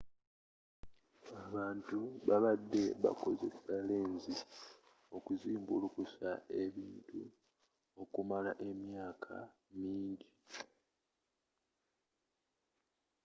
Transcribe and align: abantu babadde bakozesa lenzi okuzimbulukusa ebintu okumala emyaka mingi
abantu 1.43 1.99
babadde 2.27 2.83
bakozesa 3.03 3.73
lenzi 3.89 4.35
okuzimbulukusa 5.17 6.29
ebintu 6.63 7.21
okumala 8.01 8.51
emyaka 8.69 9.35
mingi 9.79 10.29